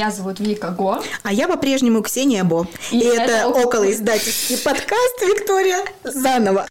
[0.00, 0.98] Меня зовут Вика Го.
[1.24, 2.66] А я по-прежнему Ксения Бо.
[2.90, 6.66] И, И это, это около издательский подкаст Виктория заново.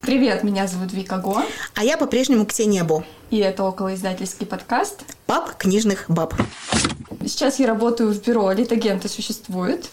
[0.00, 1.42] Привет, меня зовут Вика Го.
[1.74, 3.04] А я по-прежнему Ксения Бо.
[3.30, 6.34] И это около издательский подкаст Пап книжных баб.
[7.22, 9.88] Сейчас я работаю в бюро «Литагенты существует».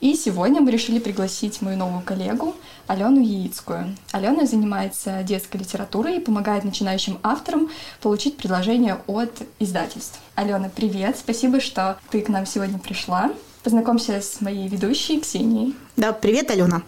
[0.00, 2.56] И сегодня мы решили пригласить мою новую коллегу
[2.86, 3.96] Алену Яицкую.
[4.12, 10.20] Алена занимается детской литературой и помогает начинающим авторам получить предложение от издательств.
[10.34, 11.16] Алена, привет!
[11.18, 13.30] Спасибо, что ты к нам сегодня пришла.
[13.62, 15.74] Познакомься с моей ведущей Ксенией.
[15.96, 16.82] Да, привет, Алена.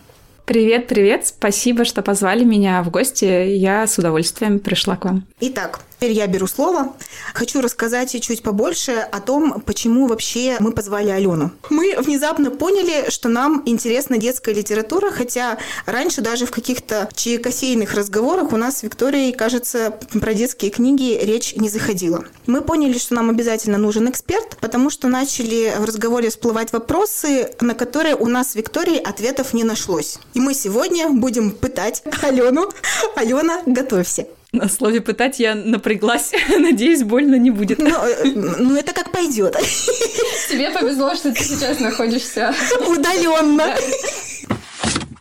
[0.44, 1.26] Привет, привет.
[1.26, 3.24] Спасибо, что позвали меня в гости.
[3.24, 5.26] Я с удовольствием пришла к вам.
[5.40, 6.94] Итак, Теперь я беру слово.
[7.32, 11.52] Хочу рассказать чуть побольше о том, почему вообще мы позвали Алену.
[11.70, 18.52] Мы внезапно поняли, что нам интересна детская литература, хотя раньше даже в каких-то чаекофейных разговорах
[18.52, 22.26] у нас с Викторией, кажется, про детские книги речь не заходила.
[22.46, 27.74] Мы поняли, что нам обязательно нужен эксперт, потому что начали в разговоре всплывать вопросы, на
[27.74, 30.18] которые у нас с Викторией ответов не нашлось.
[30.34, 32.70] И мы сегодня будем пытать Алену.
[33.16, 34.26] Алена, готовься.
[34.52, 36.32] На слове пытать я напряглась.
[36.48, 37.78] Надеюсь, больно не будет.
[37.78, 39.56] Ну, э, ну это как пойдет.
[40.48, 42.54] Тебе повезло, что ты сейчас находишься
[42.86, 43.74] удаленно.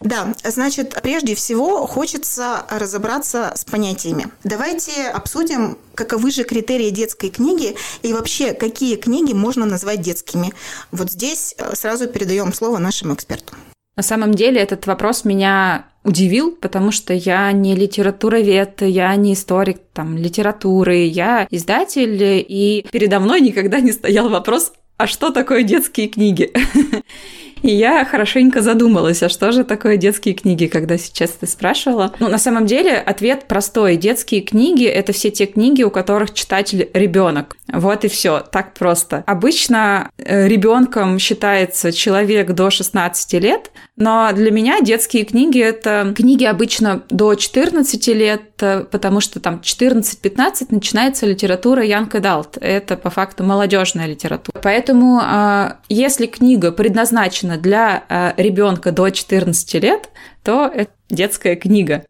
[0.06, 4.28] Да, значит, прежде всего хочется разобраться с понятиями.
[4.44, 10.54] Давайте обсудим, каковы же критерии детской книги и вообще, какие книги можно назвать детскими.
[10.92, 13.56] Вот здесь э, сразу передаем слово нашему эксперту.
[13.96, 19.80] На самом деле этот вопрос меня удивил, потому что я не литературовед, я не историк
[19.92, 26.08] там, литературы, я издатель, и передо мной никогда не стоял вопрос, а что такое детские
[26.08, 26.54] книги?
[27.62, 32.14] И я хорошенько задумалась, а что же такое детские книги, когда сейчас ты спрашивала.
[32.20, 33.96] Ну, на самом деле, ответ простой.
[33.96, 37.58] Детские книги— это все те книги, у которых читатель ребенок.
[37.72, 39.24] Вот и все, так просто.
[39.26, 46.44] Обычно э, ребенком считается человек до 16 лет, но для меня детские книги— это книги
[46.44, 52.60] обычно до 14 лет, э, потому что там 14-15 начинается литература Young Adult.
[52.60, 54.60] Это по факту молодежная литература.
[54.62, 60.10] Поэтому а, если книга предназначена предназначена для э, ребенка до 14 лет,
[60.44, 62.06] то это детская книга.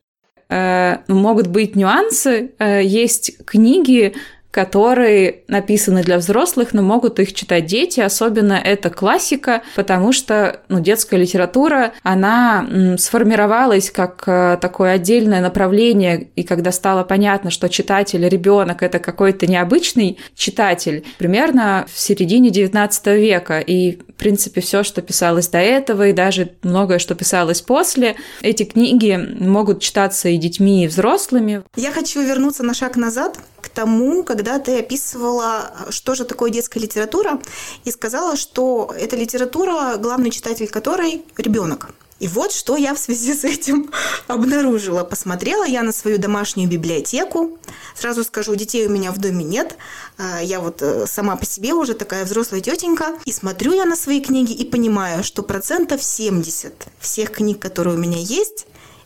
[0.50, 2.51] Э, могут быть нюансы.
[2.59, 4.13] Э, есть книги,
[4.55, 7.99] которые написаны для взрослых, но могут их читать дети.
[7.99, 12.66] Особенно это классика, потому что ну, детская литература, она
[12.97, 19.45] сформировалась как э, такое отдельное направление, и когда стало понятно, что читатель, ребенок это какой-то
[19.45, 23.59] необычный читатель, примерно в середине XIX века.
[23.59, 28.63] И, в принципе, все, что писалось до этого, и даже многое, что писалось после, эти
[28.63, 31.63] книги могут читаться и детьми, и взрослыми.
[31.75, 36.80] Я хочу вернуться на шаг назад к тому, когда ты описывала, что же такое детская
[36.80, 37.42] литература,
[37.84, 41.90] и сказала, что эта литература, главный читатель которой– ребенок.
[42.20, 43.92] И вот что я в связи с этим
[44.28, 45.03] обнаружила.
[45.03, 47.58] Посмотрела я на свою домашнюю библиотеку.
[47.96, 49.76] Сразу скажу, детей у меня в доме нет.
[50.18, 53.16] А, я вот э, сама по себе уже такая взрослая тетенька.
[53.26, 58.00] И смотрю я на свои книги и понимаю, что процентов 70 всех книг, которые у
[58.00, 58.66] меня есть,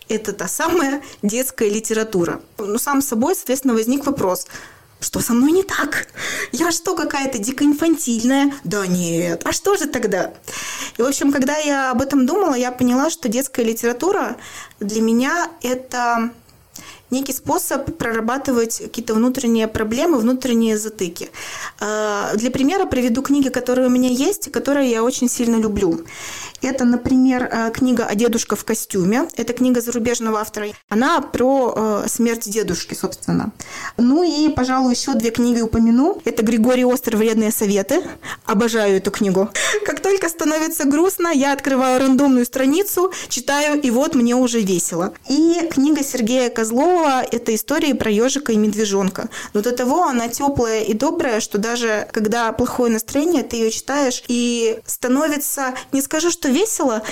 [0.09, 2.42] это та самая детская литература.
[2.58, 4.47] Ну, сам собой, соответственно, возник вопрос,
[5.00, 6.08] что со мной не так?
[6.52, 8.53] Я что, какая-то дико инфантильная?
[8.64, 9.44] Да нет.
[9.46, 10.34] А что же тогда?
[10.97, 14.36] И, в общем, когда я об этом думала, я поняла, что детская литература
[14.80, 16.31] для меня это
[17.12, 21.30] некий способ прорабатывать какие-то внутренние проблемы, внутренние затыки.
[21.80, 26.02] А, для примера приведу книги, которые у меня есть, которые я очень сильно люблю.
[26.62, 29.28] Это, например, э, книга о дедушке в костюме.
[29.38, 30.68] Это книга зарубежного автора.
[30.90, 33.52] Она про э, смерть дедушки, собственно.
[33.96, 36.22] Ну и, пожалуй, еще две книги упомяну.
[36.26, 38.03] Это Григорий Остер «Вредные советы».
[38.46, 39.50] Обожаю эту книгу.
[39.86, 45.14] Как только становится грустно, я открываю рандомную страницу, читаю, и вот мне уже весело.
[45.29, 49.29] И книга Сергея Козлова– это истории про ежика и медвежонка.
[49.53, 54.23] Но до того она теплая и добрая, что даже когда плохое настроение, ты ее читаешь,
[54.28, 57.03] и становится, не скажу, что весело,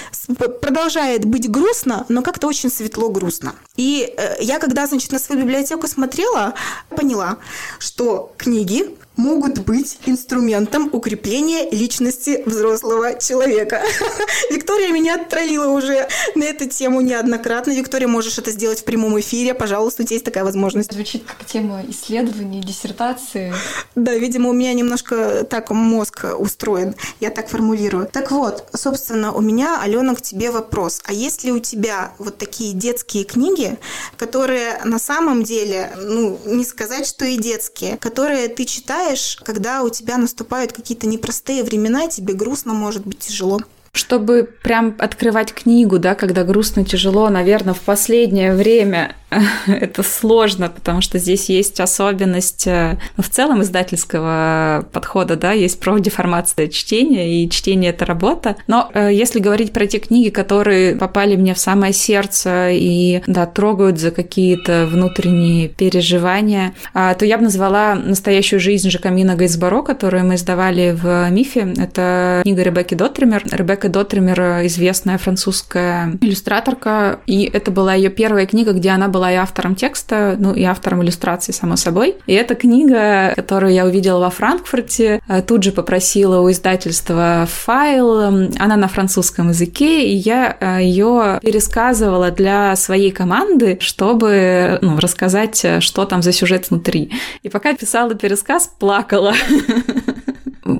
[0.62, 3.56] продолжает быть грустно, но как-то очень светло-грустно.
[3.76, 6.54] И э, я, когда, значит, на свою библиотеку смотрела,
[6.90, 7.38] поняла,
[7.80, 13.82] что книги могут быть инструментом укрепления личности взрослого человека.
[14.52, 17.72] Виктория меня троллила уже на эту тему неоднократно.
[17.72, 19.54] Виктория, можешь это сделать в прямом эфире.
[19.54, 20.94] Пожалуйста, у тебя есть такая возможность.
[20.94, 23.54] Звучит как тема исследований, диссертации.
[23.96, 26.96] Да, видимо, у меня немножко так мозг устроен.
[27.20, 28.08] Я так формулирую.
[28.08, 31.02] Так вот, собственно, у меня, Алена, к тебе вопрос.
[31.06, 33.78] А есть ли у тебя вот такие детские книги,
[34.18, 39.84] которые на самом деле, ну, не сказать, что и детские, которые ты читаешь, читаешь, когда
[39.84, 43.60] у тебя наступают какие-то непростые времена, тебе грустно, может быть тяжело.
[43.94, 49.16] Чтобы прям открывать книгу, да, когда грустно, тяжело, наверное, в последнее время
[49.68, 56.68] это сложно, потому что здесь есть особенность ну, в целом издательского подхода, да, есть профдеформация
[56.68, 58.56] чтения, и чтение— это работа.
[58.68, 63.46] Но э, если говорить про те книги, которые попали мне в самое сердце и, да,
[63.46, 70.26] трогают за какие-то внутренние переживания, э, то я бы назвала «Настоящую жизнь» Жакамина Гайсбаро, которую
[70.26, 71.74] мы издавали в МИФе.
[71.78, 73.44] Это книга Ребекки Доттример.
[73.52, 79.32] Ребекка Доттример— известная французская иллюстраторка, и это была ее первая книга, где она была была
[79.32, 82.16] и автором текста, ну и автором иллюстрации, само собой.
[82.28, 88.22] И эта книга, которую я увидела во Франкфурте, э, тут же попросила у издательства файл.
[88.60, 95.66] Она на французском языке, и я э, ее пересказывала для своей команды, чтобы ну, рассказать,
[95.66, 97.12] э, что там за сюжет внутри.
[97.42, 99.34] И пока писала пересказ, плакала.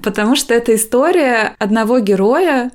[0.04, 2.72] потому что это история одного героя,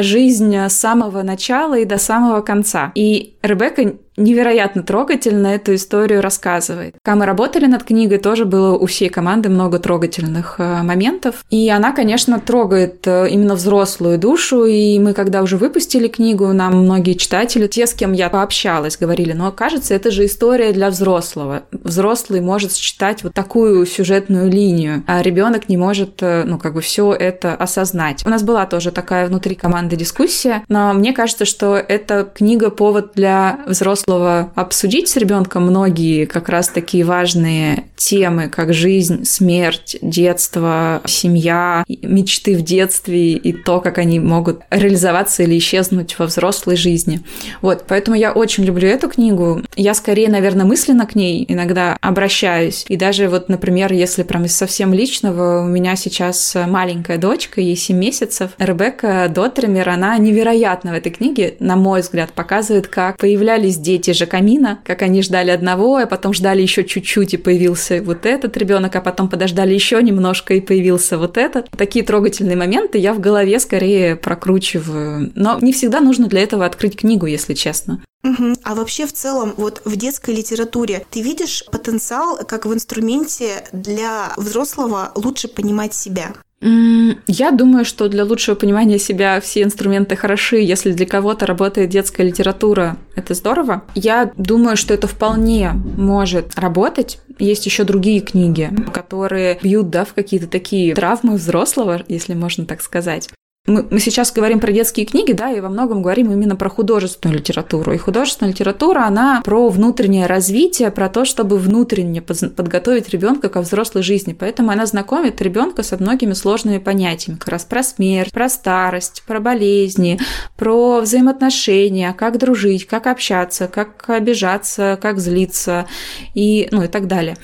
[0.00, 2.90] жизнь с самого начала и до самого конца.
[2.96, 6.96] И Ребекка невероятно трогательно эту историю рассказывает.
[7.02, 11.44] Когда мы работали над книгой, тоже было у всей команды много трогательных э, моментов.
[11.50, 14.64] И она, конечно, трогает э, именно взрослую душу.
[14.64, 19.32] И мы, когда уже выпустили книгу, нам многие читатели, те, с кем я пообщалась, говорили,
[19.32, 21.64] ну, кажется, это же история для взрослого.
[21.72, 26.80] Взрослый может считать вот такую сюжетную линию, а ребенок не может, э, ну, как бы
[26.80, 28.24] все это осознать.
[28.24, 33.12] У нас была тоже такая внутри команды дискуссия, но мне кажется, что эта книга повод
[33.14, 39.96] для взрослых взрослого обсудить с ребенком многие как раз такие важные темы, как жизнь, смерть,
[40.00, 46.76] детство, семья, мечты в детстве и то, как они могут реализоваться или исчезнуть во взрослой
[46.76, 47.20] жизни.
[47.62, 49.62] Вот, поэтому я очень люблю эту книгу.
[49.74, 52.84] Я скорее, наверное, мысленно к ней иногда обращаюсь.
[52.88, 57.74] И даже вот, например, если прям из совсем личного, у меня сейчас маленькая дочка, ей
[57.76, 58.52] 7 месяцев.
[58.58, 64.12] Ребекка Доттремер, она невероятно в этой книге, на мой взгляд, показывает, как появлялись дети дети
[64.12, 68.56] же камина, как они ждали одного, а потом ждали еще чуть-чуть, и появился вот этот
[68.56, 71.70] ребенок, а потом подождали еще немножко, и появился вот этот.
[71.70, 75.32] Такие трогательные моменты я в голове скорее прокручиваю.
[75.34, 78.02] Но не всегда нужно для этого открыть книгу, если честно.
[78.24, 78.56] Угу.
[78.64, 84.32] А вообще в целом, вот в детской литературе ты видишь потенциал как в инструменте для
[84.36, 86.34] взрослого лучше понимать себя?
[86.60, 90.56] Я думаю, что для лучшего понимания себя все инструменты хороши.
[90.56, 93.84] Если для кого-то работает детская литература, это здорово.
[93.94, 97.18] Я думаю, что это вполне может работать.
[97.38, 102.80] Есть еще другие книги, которые бьют да, в какие-то такие травмы взрослого, если можно так
[102.80, 103.28] сказать
[103.66, 107.38] мы, мы сейчас говорим про детские книги, да, и во многом говорим именно про художественную
[107.38, 107.92] литературу.
[107.92, 114.02] И художественная литература, она про внутреннее развитие, про то, чтобы внутренне подготовить ребенка ко взрослой
[114.02, 114.36] жизни.
[114.38, 119.40] Поэтому она знакомит ребенка со многими сложными понятиями, как раз про смерть, про старость, про
[119.40, 120.18] болезни,
[120.56, 125.86] про взаимоотношения, как дружить, как общаться, как обижаться, как злиться
[126.34, 127.36] и, ну, и так далее.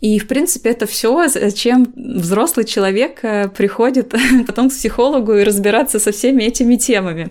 [0.00, 4.14] И, в принципе, это все, зачем взрослый человек э, приходит
[4.46, 7.30] потом к психологу и разбираться со всеми этими темами.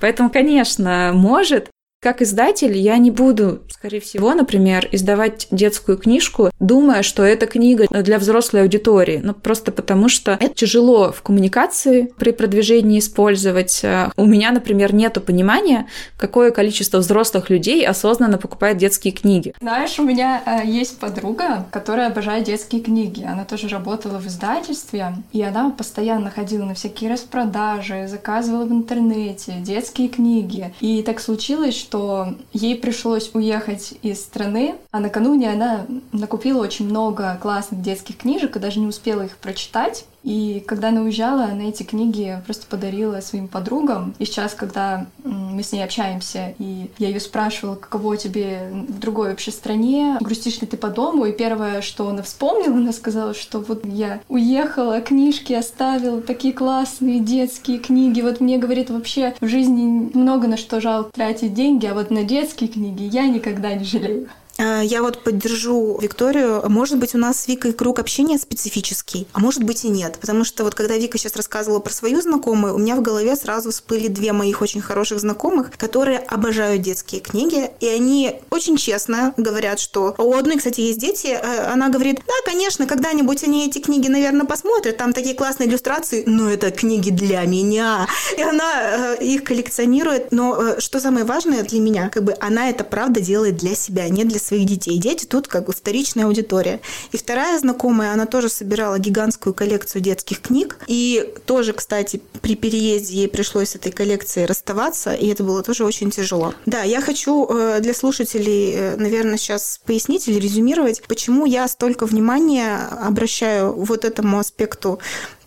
[0.00, 1.70] Поэтому, конечно, может,
[2.00, 7.86] как издатель я не буду, скорее всего, например, издавать детскую книжку, думая, что это книга
[7.90, 9.20] для взрослой аудитории.
[9.22, 13.84] Ну, просто потому что это тяжело в коммуникации при продвижении использовать.
[14.16, 19.52] У меня, например, нет понимания, какое количество взрослых людей осознанно покупает детские книги.
[19.60, 23.24] Знаешь, у меня э, есть подруга, которая обожает детские книги.
[23.24, 29.56] Она тоже работала в издательстве, и она постоянно ходила на всякие распродажи, заказывала в интернете
[29.58, 30.72] детские книги.
[30.80, 37.36] И так случилось, что ей пришлось уехать из страны, а накануне она накупила очень много
[37.42, 40.04] классных детских книжек и даже не успела их прочитать.
[40.22, 44.14] И когда она уезжала, она эти книги просто подарила своим подругам.
[44.18, 49.30] И сейчас, когда мы с ней общаемся, и я ее спрашивала, каково тебе в другой
[49.30, 53.60] вообще стране, грустишь ли ты по дому, и первое, что она вспомнила, она сказала, что
[53.60, 58.20] вот я уехала, книжки оставила, такие классные детские книги.
[58.20, 62.24] Вот мне, говорит, вообще в жизни много на что жалко тратить деньги, а вот на
[62.24, 64.28] детские книги я никогда не жалею.
[64.60, 66.62] Э, я вот поддержу Викторию.
[66.68, 70.18] Может быть, у нас с Викой круг общения специфический, а может быть и нет.
[70.20, 73.70] Потому что вот когда Вика сейчас рассказывала про свою знакомую, у меня в голове сразу
[73.70, 79.80] всплыли две моих очень хороших знакомых, которые обожают детские книги, и они очень честно говорят,
[79.80, 84.08] что у одной, кстати, есть дети, э, она говорит, да, конечно, когда-нибудь они эти книги,
[84.08, 88.06] наверное, посмотрят, там такие классные иллюстрации, но это книги для меня.
[88.36, 92.84] И она э, их коллекционирует, но что самое важное для меня, как бы она это
[92.84, 94.98] правда делает для себя, не для детей.
[94.98, 96.80] Дети тут как бы вторичная аудитория.
[97.12, 100.78] И вторая знакомая, она тоже собирала гигантскую коллекцию детских книг.
[100.86, 105.84] И тоже, кстати, при переезде ей пришлось с этой коллекцией расставаться, и это было тоже
[105.84, 106.54] очень тяжело.
[106.66, 112.06] Да, я хочу э, для слушателей, э, наверное, сейчас пояснить или резюмировать, почему я столько
[112.06, 114.98] внимания обращаю вот этому аспекту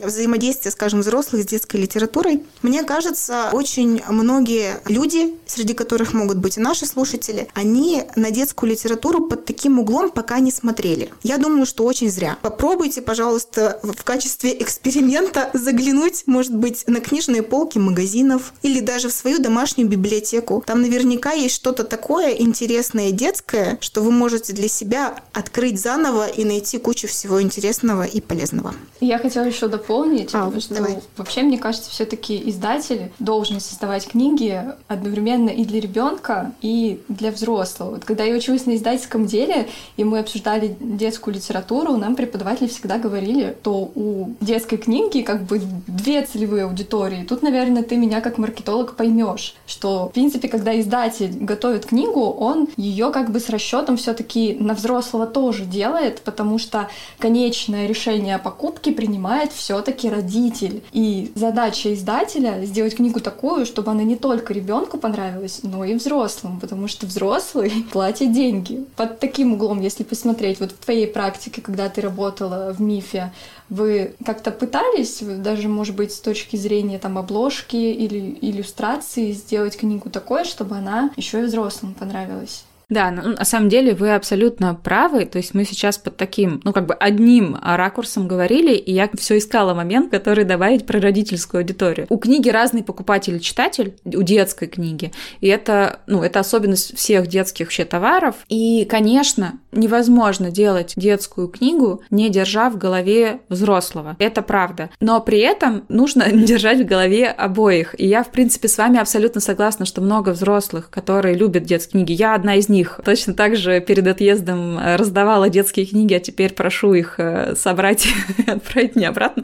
[0.05, 2.43] взаимодействия, скажем, взрослых с детской литературой.
[2.61, 8.71] Мне кажется, очень многие люди, среди которых могут быть и наши слушатели, они на детскую
[8.71, 11.11] литературу под таким углом пока не смотрели.
[11.23, 12.37] Я думаю, что очень зря.
[12.41, 19.13] Попробуйте, пожалуйста, в качестве эксперимента заглянуть, может быть, на книжные полки магазинов или даже в
[19.13, 20.63] свою домашнюю библиотеку.
[20.65, 26.45] Там наверняка есть что-то такое интересное детское, что вы можете для себя открыть заново и
[26.45, 28.73] найти кучу всего интересного и полезного.
[28.99, 30.99] Я хотела еще дополнить дополнить, а, что давай.
[31.17, 37.91] вообще, мне кажется, все-таки издатель должен создавать книги одновременно и для ребенка, и для взрослого.
[37.91, 42.97] Вот когда я училась на издательском деле, и мы обсуждали детскую литературу, нам преподаватели всегда
[42.97, 47.23] говорили, что у детской книги как бы две целевые аудитории.
[47.23, 52.67] Тут, наверное, ты меня как маркетолог поймешь, что, в принципе, когда издатель готовит книгу, он
[52.77, 58.39] ее как бы с расчетом все-таки на взрослого тоже делает, потому что конечное решение о
[58.39, 60.81] покупке принимает все все-таки родитель.
[60.91, 66.59] И задача издателя сделать книгу такую, чтобы она не только ребенку понравилась, но и взрослым,
[66.59, 68.85] потому что взрослый платит деньги.
[68.95, 73.33] Под таким углом, если посмотреть, вот в твоей практике, когда ты работала в МИФе,
[73.69, 80.09] вы как-то пытались, даже, может быть, с точки зрения там обложки или иллюстрации, сделать книгу
[80.09, 82.63] такой, чтобы она еще и взрослым понравилась?
[82.93, 85.25] Да, ну, на самом деле вы абсолютно правы.
[85.25, 89.37] То есть мы сейчас под таким, ну как бы одним ракурсом говорили, и я все
[89.39, 92.05] искала момент, который добавить про родительскую аудиторию.
[92.09, 95.11] У книги разный покупатель-читатель, у детской книги.
[95.41, 98.35] И это, ну, это особенность всех детских вообще товаров.
[98.47, 104.15] И, конечно, невозможно делать детскую книгу, не держа в голове взрослого.
[104.19, 104.91] Это правда.
[104.99, 107.99] Но при этом нужно держать в голове обоих.
[107.99, 112.13] И я, в принципе, с вами абсолютно согласна, что много взрослых, которые любят детские книги.
[112.13, 112.99] Я одна из них них.
[113.03, 118.11] Точно так же перед отъездом раздавала детские книги, а теперь прошу их э, собрать и
[118.51, 119.43] отправить мне обратно.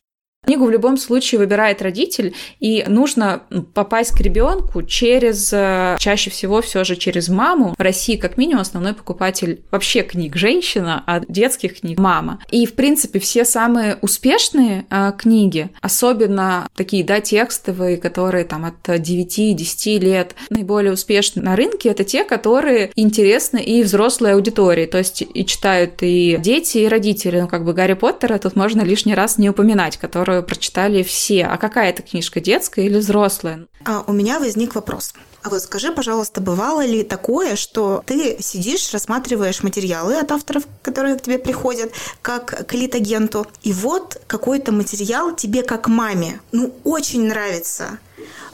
[0.49, 3.43] Книгу в любом случае выбирает родитель, и нужно
[3.75, 7.75] попасть к ребенку через, э, чаще всего все же через маму.
[7.77, 12.39] В России как минимум основной покупатель вообще книг женщина, а детских книг мама.
[12.49, 18.89] И в принципе все самые успешные э, книги, особенно такие, да, текстовые, которые там от
[18.89, 25.21] 9-10 лет, наиболее успешны на рынке, это те, которые интересны и взрослой аудитории, то есть
[25.31, 27.39] и читают и дети, и родители.
[27.39, 31.45] Ну, как бы Гарри Поттера тут можно лишний раз не упоминать, которую прочитали все.
[31.45, 33.67] А какая это книжка, детская или взрослая?
[33.85, 35.13] А у меня возник вопрос.
[35.41, 41.17] А вот скажи, пожалуйста, бывало ли такое, что ты сидишь, рассматриваешь материалы от авторов, которые
[41.17, 47.27] к тебе приходят, как к литагенту, и вот какой-то материал тебе как маме, ну, очень
[47.27, 47.99] нравится.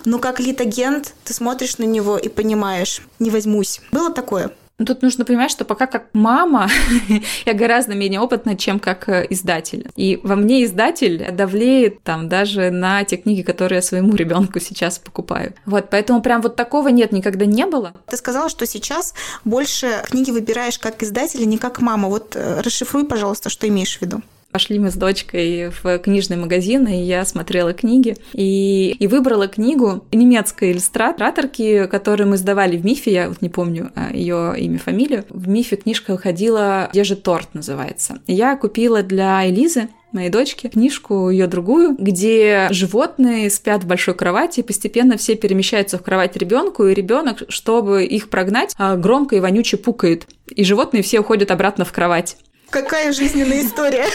[0.06, 3.82] Но как литагент ты смотришь на него и понимаешь, не возьмусь.
[3.92, 4.52] Было такое?
[4.78, 6.70] Ну, тут нужно понимать, что пока как мама
[7.46, 9.90] я гораздо менее опытна, чем как э, издатель.
[9.96, 15.00] И во мне издатель давлеет там даже на те книги, которые я своему ребенку сейчас
[15.00, 15.54] покупаю.
[15.66, 17.94] Вот, поэтому прям вот такого нет, никогда не было.
[18.08, 19.14] Ты сказала, что сейчас
[19.46, 22.10] больше книги выбираешь как издатель, а не как мама.
[22.10, 24.22] Вот э, расшифруй, пожалуйста, что имеешь в виду.
[24.56, 28.16] Пошли мы с дочкой в книжный магазин, и я смотрела книги.
[28.32, 33.92] И, и выбрала книгу немецкой иллюстраторки, которую мы сдавали в МИФе, я вот не помню
[33.96, 35.26] а, ее имя, фамилию.
[35.28, 38.20] В МИФе книжка выходила «Где же торт» называется.
[38.28, 44.62] Я купила для Элизы моей дочки, книжку ее другую, где животные спят в большой кровати,
[44.62, 49.42] и постепенно все перемещаются в кровать ребенку, и ребенок, чтобы их прогнать, а, громко и
[49.42, 50.30] вонюче пукает.
[50.48, 52.38] И животные все уходят обратно в кровать.
[52.70, 54.06] Какая жизненная история.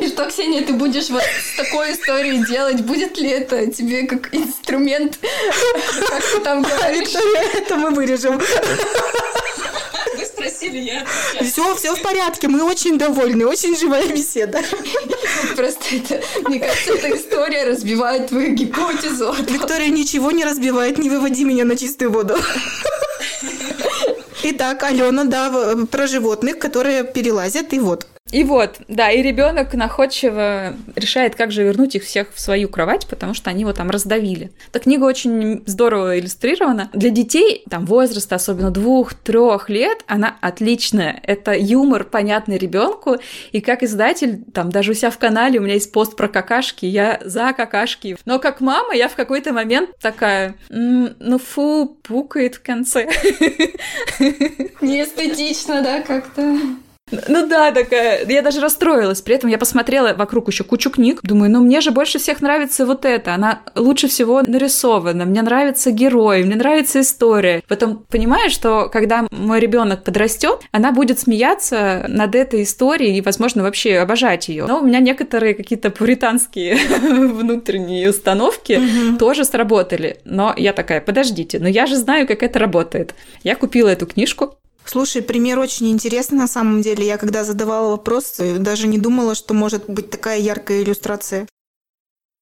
[0.00, 2.80] И что, Ксения, ты будешь вот с такой историей делать?
[2.80, 5.18] Будет ли это тебе как инструмент?
[6.08, 7.14] Как ты там говоришь?
[7.54, 8.40] Это мы вырежем.
[10.16, 11.06] Вы спросили, я
[11.42, 14.62] Все, все в порядке, мы очень довольны, очень живая беседа.
[15.56, 19.34] Просто это, мне кажется, эта история разбивает твою гипотезу.
[19.48, 22.36] Виктория ничего не разбивает, не выводи меня на чистую воду.
[24.46, 28.06] Итак, Алена, да, про животных, которые перелазят, и вот.
[28.34, 33.06] И вот, да, и ребенок находчиво решает, как же вернуть их всех в свою кровать,
[33.06, 34.50] потому что они его там раздавили.
[34.70, 36.90] Эта книга очень здорово иллюстрирована.
[36.92, 41.20] Для детей, там, возраста, особенно двух-трех лет, она отличная.
[41.22, 43.18] Это юмор, понятный ребенку.
[43.52, 46.86] И как издатель, там, даже у себя в канале у меня есть пост про какашки,
[46.86, 48.16] я за какашки.
[48.24, 53.08] Но как мама я в какой-то момент такая, ну фу, пукает в конце.
[54.80, 56.58] Неэстетично, да, как-то.
[57.28, 58.26] Ну да, такая.
[58.26, 59.20] Я даже расстроилась.
[59.20, 61.20] При этом я посмотрела вокруг еще кучу книг.
[61.22, 63.34] Думаю, ну мне же больше всех нравится вот это.
[63.34, 65.24] Она лучше всего нарисована.
[65.24, 67.62] Мне нравится герой, мне нравится история.
[67.68, 73.62] Потом понимаю, что когда мой ребенок подрастет, она будет смеяться над этой историей и, возможно,
[73.62, 74.66] вообще обожать ее.
[74.66, 78.80] Но у меня некоторые какие-то пуританские внутренние установки
[79.18, 80.18] тоже сработали.
[80.24, 83.14] Но я такая, подождите, но я же знаю, как это работает.
[83.42, 87.06] Я купила эту книжку, Слушай, пример очень интересный на самом деле.
[87.06, 91.46] Я когда задавала вопрос, даже не думала, что может быть такая яркая иллюстрация.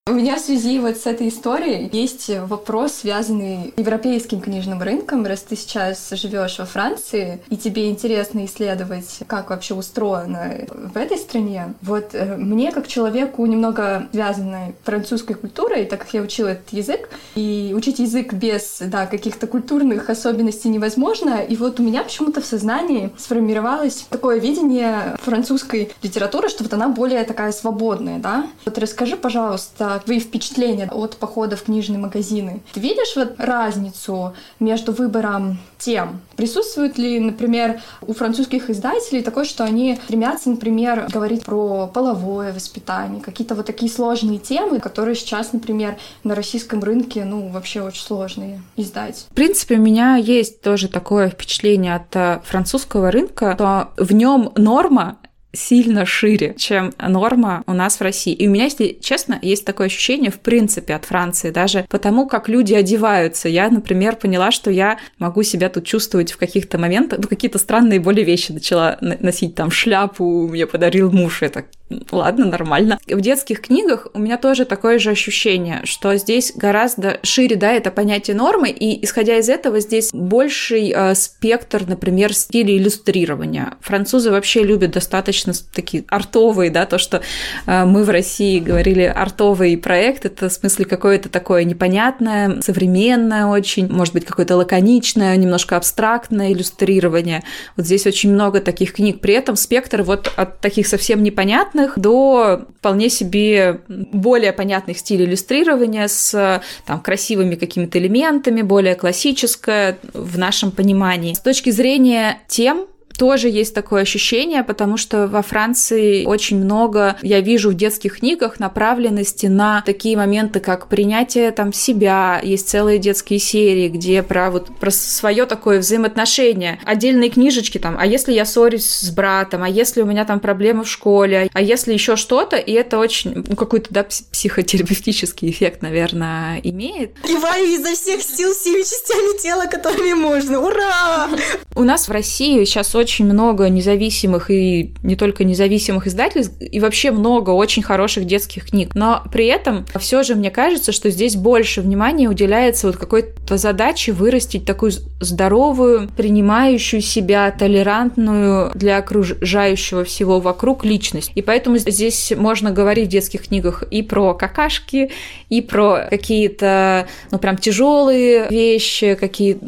[0.09, 5.25] У меня в связи вот с этой историей есть вопрос, связанный с европейским книжным рынком.
[5.25, 11.19] Раз ты сейчас живешь во Франции, и тебе интересно исследовать, как вообще устроено в этой
[11.19, 16.73] стране, вот э, мне, как человеку, немного связанной французской культурой, так как я учила этот
[16.73, 22.41] язык, и учить язык без да, каких-то культурных особенностей невозможно, и вот у меня почему-то
[22.41, 28.49] в сознании сформировалось такое видение французской литературы, что вот она более такая свободная, да?
[28.65, 32.61] Вот расскажи, пожалуйста, твои впечатления от похода в книжные магазины.
[32.73, 36.21] Ты видишь вот разницу между выбором тем?
[36.37, 43.21] Присутствует ли, например, у французских издателей такое, что они стремятся, например, говорить про половое воспитание,
[43.21, 48.63] какие-то вот такие сложные темы, которые сейчас, например, на российском рынке, ну, вообще очень сложные
[48.77, 49.27] издать?
[49.31, 54.53] В принципе, у меня есть тоже такое впечатление от э, французского рынка, что в нем
[54.57, 55.17] норма
[55.53, 58.33] сильно шире, чем норма у нас в России.
[58.33, 62.49] И у меня, если честно, есть такое ощущение, в принципе, от Франции, даже потому, как
[62.49, 63.49] люди одеваются.
[63.49, 68.01] Я, например, поняла, что я могу себя тут чувствовать в каких-то моментах, ну, какие-то странные
[68.01, 71.65] более вещи начала носить, там, шляпу мне подарил муж, это
[72.11, 72.99] ладно, нормально.
[73.07, 77.91] В детских книгах у меня тоже такое же ощущение, что здесь гораздо шире, да, это
[77.91, 83.75] понятие нормы, и исходя из этого здесь больший э, спектр, например, стилей иллюстрирования.
[83.81, 87.23] Французы вообще любят достаточно такие артовые, да, то, что
[87.67, 93.91] э, мы в России говорили артовый проект, это в смысле какое-то такое непонятное, современное очень,
[93.91, 97.43] может быть, какое-то лаконичное, немножко абстрактное иллюстрирование.
[97.77, 99.21] Вот здесь очень много таких книг.
[99.21, 105.27] При этом спектр вот от таких совсем непонятных понятных до вполне себе более понятных стилей
[105.27, 111.35] иллюстрирования с там, красивыми какими-то элементами, более классическое в нашем понимании.
[111.35, 112.87] С точки зрения тем,
[113.23, 118.59] тоже есть такое ощущение, потому что во Франции очень много, я вижу в детских книгах,
[118.59, 122.41] направленности на такие моменты, как принятие там себя.
[122.43, 126.81] Есть целые детские серии, где про вот про свое такое взаимоотношение.
[126.85, 130.83] Отдельные книжечки там, а если я ссорюсь с братом, а если у меня там проблемы
[130.83, 136.61] в школе, а если еще что-то, и это очень, ну, какой-то, да, психотерапевтический эффект, наверное,
[136.65, 137.15] имеет.
[137.23, 140.59] Киваю изо всех сил всеми частями тела, которыми можно.
[140.59, 141.29] Ура!
[141.77, 147.11] У нас в России сейчас очень много независимых и не только независимых издательств, и вообще
[147.11, 148.95] много очень хороших детских книг.
[148.95, 154.13] Но при этом все же мне кажется, что здесь больше внимания уделяется вот какой-то задаче
[154.13, 161.33] вырастить такую здоровую, принимающую себя, толерантную для окружающего всего вокруг личность.
[161.35, 165.11] И поэтому здесь можно говорить в детских книгах и про какашки,
[165.49, 169.59] и про какие-то, ну, прям тяжелые вещи, какие,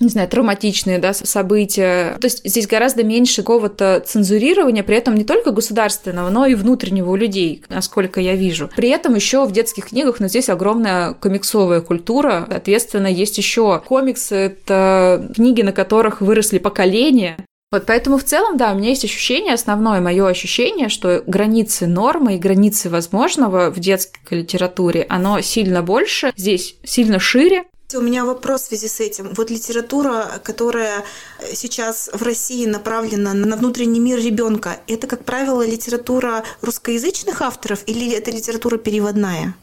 [0.00, 2.16] не знаю, травматичные, да, события.
[2.20, 7.10] То есть здесь гораздо меньше какого-то цензурирования, при этом не только государственного, но и внутреннего
[7.10, 8.70] у людей, насколько я вижу.
[8.74, 12.46] При этом еще в детских книгах, но здесь огромная комиксовая культура.
[12.48, 17.36] Соответственно, есть еще комиксы, это книги, на которых выросли поколения.
[17.70, 22.36] Вот поэтому в целом, да, у меня есть ощущение, основное мое ощущение, что границы нормы
[22.36, 27.64] и границы возможного в детской литературе, оно сильно больше, здесь сильно шире,
[27.98, 29.30] у меня вопрос в связи с этим.
[29.36, 31.04] Вот литература, которая
[31.52, 38.12] сейчас в России направлена на внутренний мир ребенка, это, как правило, литература русскоязычных авторов или
[38.12, 39.54] это литература переводная?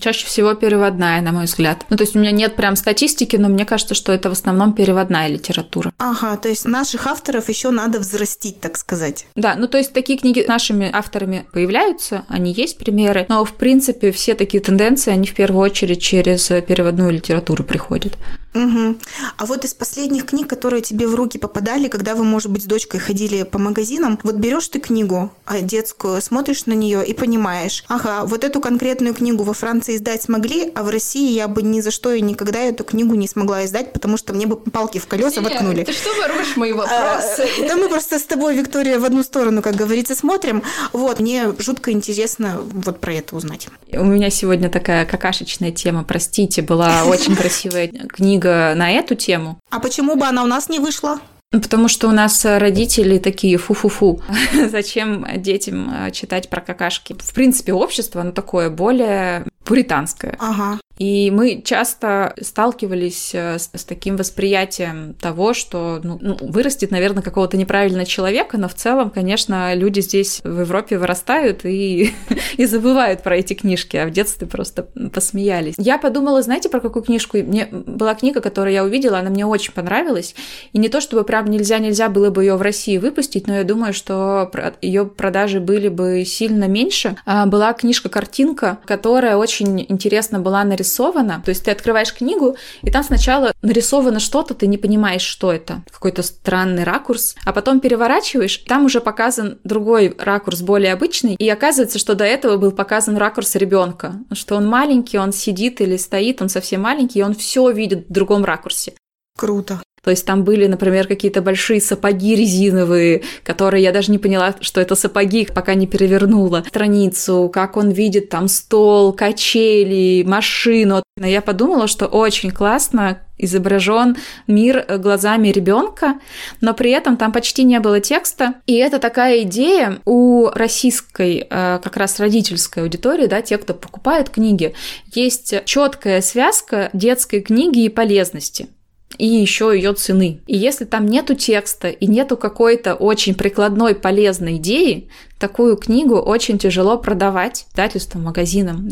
[0.00, 1.84] чаще всего переводная, на мой взгляд.
[1.90, 4.72] Ну, то есть у меня нет прям статистики, но мне кажется, что это в основном
[4.72, 5.92] переводная литература.
[5.98, 9.26] Ага, то есть наших авторов еще надо взрастить, так сказать.
[9.36, 14.10] Да, ну то есть такие книги нашими авторами появляются, они есть примеры, но в принципе
[14.10, 18.16] все такие тенденции, они в первую очередь через переводную литературу приходят.
[18.54, 18.96] Угу.
[19.38, 22.66] А вот из последних книг, которые тебе в руки попадали, когда вы, может быть, с
[22.66, 27.84] дочкой ходили по магазинам, вот берешь ты книгу а, детскую, смотришь на нее и понимаешь,
[27.88, 31.80] ага, вот эту конкретную книгу во Франции издать смогли, а в России я бы ни
[31.80, 35.06] за что и никогда эту книгу не смогла издать, потому что мне бы палки в
[35.06, 35.84] колеса Нет, воткнули.
[35.84, 37.48] Ты что воруешь мои вопросы?
[37.60, 40.62] А, да мы просто с тобой, Виктория, в одну сторону, как говорится, смотрим.
[40.92, 43.68] Вот, мне жутко интересно вот про это узнать.
[43.92, 49.58] У меня сегодня такая какашечная тема, простите, была очень красивая книга книга на эту тему.
[49.70, 51.18] А почему бы она у нас не вышла?
[51.50, 54.22] Потому что у нас родители такие фу-фу-фу.
[54.70, 57.14] Зачем детям э, читать про какашки?
[57.18, 60.36] В принципе, общество, оно такое более пуританское.
[60.38, 60.78] Ага.
[60.98, 67.22] И мы часто сталкивались э, с, с таким восприятием того, что ну, ну, вырастет, наверное,
[67.22, 72.14] какого-то неправильного человека, но в целом, конечно, люди здесь в Европе вырастают и,
[72.56, 75.74] и забывают про эти книжки, а в детстве просто посмеялись.
[75.78, 77.38] Я подумала, знаете, про какую книжку?
[77.38, 80.34] Мне была книга, которую я увидела, она мне очень понравилась.
[80.72, 83.94] И не то, чтобы прям нельзя-нельзя было бы ее в России выпустить, но я думаю,
[83.94, 84.50] что
[84.82, 87.16] ее продажи были бы сильно меньше.
[87.24, 91.42] А, была книжка-картинка, которая очень интересно была нарисована.
[91.44, 95.82] То есть ты открываешь книгу, и там сначала нарисовано что-то, ты не понимаешь, что это.
[95.90, 97.34] Какой-то странный ракурс.
[97.44, 101.34] А потом переворачиваешь, там уже показан другой ракурс, более обычный.
[101.34, 104.14] И оказывается, что до этого был показан ракурс ребенка.
[104.32, 108.12] Что он маленький, он сидит или стоит, он совсем маленький, и он все видит в
[108.12, 108.94] другом ракурсе.
[109.36, 109.80] Круто.
[110.02, 114.80] То есть там были, например, какие-то большие сапоги резиновые, которые я даже не поняла, что
[114.80, 121.04] это сапоги, пока не перевернула страницу, как он видит там стол, качели, машину.
[121.16, 124.16] Но я подумала, что очень классно изображен
[124.48, 126.18] мир глазами ребенка,
[126.60, 128.54] но при этом там почти не было текста.
[128.66, 134.30] И это такая идея у российской э, как раз родительской аудитории, да, те, кто покупает
[134.30, 134.74] книги,
[135.14, 138.68] есть четкая связка детской книги и полезности
[139.18, 140.40] и еще ее цены.
[140.46, 145.08] И если там нету текста и нету какой-то очень прикладной полезной идеи,
[145.42, 148.90] такую книгу очень тяжело продавать издательствам, магазинам.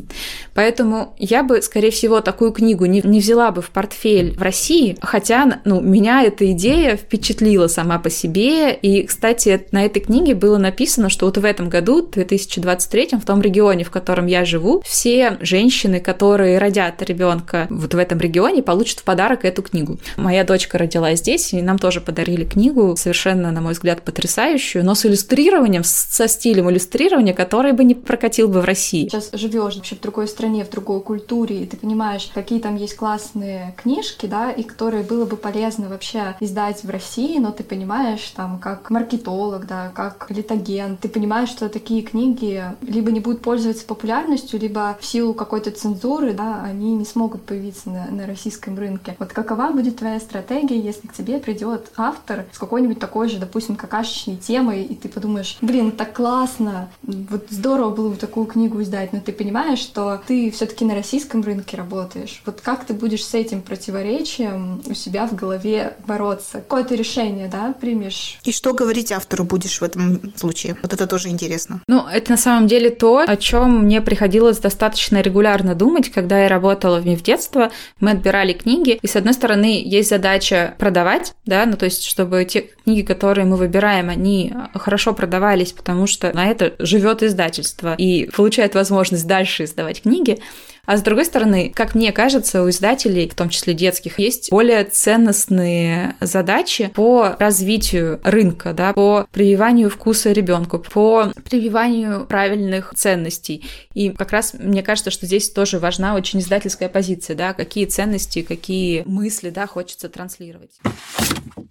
[0.52, 4.96] Поэтому я бы, скорее всего, такую книгу не, не взяла бы в портфель в России,
[5.00, 8.74] хотя ну, меня эта идея впечатлила сама по себе.
[8.74, 13.40] И, кстати, на этой книге было написано, что вот в этом году, 2023, в том
[13.40, 18.98] регионе, в котором я живу, все женщины, которые родят ребенка вот в этом регионе, получат
[18.98, 20.00] в подарок эту книгу.
[20.16, 24.96] Моя дочка родилась здесь, и нам тоже подарили книгу, совершенно, на мой взгляд, потрясающую, но
[24.96, 29.08] с иллюстрированием, со стилем иллюстрирования, который бы не прокатил бы в России.
[29.08, 32.96] Сейчас живешь вообще в другой стране, в другой культуре, и ты понимаешь, какие там есть
[32.96, 38.22] классные книжки, да, и которые было бы полезно вообще издать в России, но ты понимаешь,
[38.34, 43.84] там, как маркетолог, да, как литоген, ты понимаешь, что такие книги либо не будут пользоваться
[43.84, 49.14] популярностью, либо в силу какой-то цензуры, да, они не смогут появиться на, на российском рынке.
[49.18, 53.76] Вот какова будет твоя стратегия, если к тебе придет автор с какой-нибудь такой же, допустим,
[53.76, 58.80] какашечной темой, и ты подумаешь, блин, так классно, классно, вот здорово было бы такую книгу
[58.82, 62.40] издать, но ты понимаешь, что ты все-таки на российском рынке работаешь.
[62.46, 66.58] Вот как ты будешь с этим противоречием у себя в голове бороться?
[66.58, 68.38] Какое то решение, да, примешь?
[68.44, 70.76] И что говорить автору будешь в этом случае?
[70.82, 71.82] Вот это тоже интересно.
[71.88, 76.48] Ну, это на самом деле то, о чем мне приходилось достаточно регулярно думать, когда я
[76.48, 77.72] работала в МИФ детства.
[77.98, 82.44] Мы отбирали книги, и с одной стороны есть задача продавать, да, ну то есть чтобы
[82.44, 87.94] те книги, которые мы выбираем, они хорошо продавались, потому что что на это живет издательство
[87.94, 90.38] и получает возможность дальше издавать книги.
[90.86, 94.84] А с другой стороны, как мне кажется, у издателей, в том числе детских, есть более
[94.84, 103.64] ценностные задачи по развитию рынка, да, по прививанию вкуса ребенку, по прививанию правильных ценностей.
[103.94, 108.42] И как раз мне кажется, что здесь тоже важна очень издательская позиция, да, какие ценности,
[108.42, 110.72] какие мысли, да, хочется транслировать.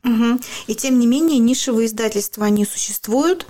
[0.05, 0.39] Угу.
[0.67, 3.45] И тем не менее, нишевые издательства, они существуют,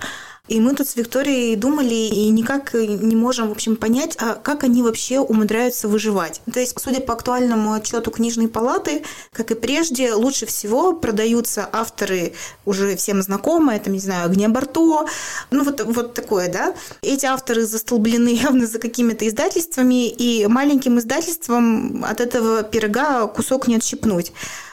[0.50, 4.64] и мы тут с Викторией думали и никак не можем, в общем, понять, а как
[4.64, 6.42] они вообще умудряются выживать.
[6.52, 12.32] То есть, судя по актуальному отчету книжной палаты, как и прежде, лучше всего продаются авторы
[12.64, 15.06] уже всем знакомые, там, не знаю, Огня Барто,
[15.52, 16.74] ну вот, вот такое, да.
[17.00, 23.76] Эти авторы застолблены явно за какими-то издательствами, и маленьким издательством от этого пирога кусок не
[23.76, 24.32] отщипнуть.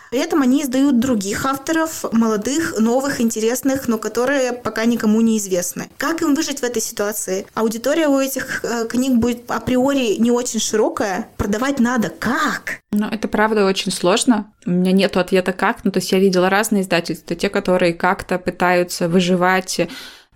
[0.10, 5.89] При этом они издают других авторов, молодых, новых, интересных, но которые пока никому не известны.
[5.98, 7.46] Как им выжить в этой ситуации?
[7.54, 11.28] Аудитория у этих э, книг будет априори не очень широкая.
[11.38, 12.10] Продавать надо.
[12.10, 12.80] Как?
[12.91, 14.52] Ну, это правда очень сложно.
[14.65, 15.84] У меня нет ответа как.
[15.84, 17.36] Ну, то есть я видела разные издательства.
[17.36, 19.82] Те, которые как-то пытаются выживать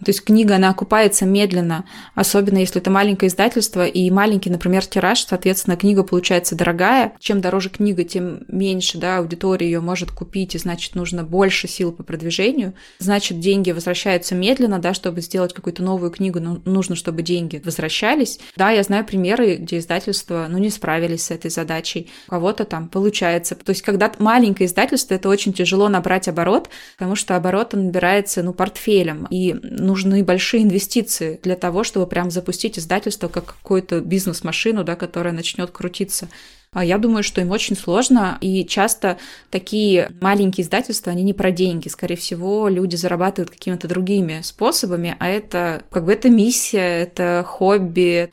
[0.03, 1.85] То есть книга, она окупается медленно,
[2.15, 7.13] особенно если это маленькое издательство и маленький, например, тираж, соответственно, книга получается дорогая.
[7.19, 11.91] Чем дороже книга, тем меньше да, аудитория ее может купить, и значит, нужно больше сил
[11.91, 12.73] по продвижению.
[12.99, 18.39] Значит, деньги возвращаются медленно, да, чтобы сделать какую-то новую книгу, но нужно, чтобы деньги возвращались.
[18.55, 22.09] Да, я знаю примеры, где издательства, ну, не справились с этой задачей.
[22.27, 23.55] У кого-то там получается.
[23.55, 28.53] То есть, когда маленькое издательство, это очень тяжело набрать оборот, потому что оборот набирается, ну,
[28.53, 29.27] портфелем.
[29.29, 29.53] И
[29.91, 35.69] нужны большие инвестиции для того, чтобы прям запустить издательство как какую-то бизнес-машину, да, которая начнет
[35.71, 36.29] крутиться.
[36.73, 39.17] А я думаю, что им очень сложно, и часто
[39.49, 41.89] такие маленькие издательства, они не про деньги.
[41.89, 48.31] Скорее всего, люди зарабатывают какими-то другими способами, а это как бы это миссия, это хобби.